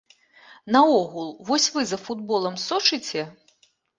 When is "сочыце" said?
2.65-3.29